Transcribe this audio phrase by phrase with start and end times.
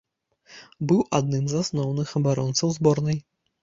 [0.93, 3.27] Быў адным з асноўных абаронцаў зборнай.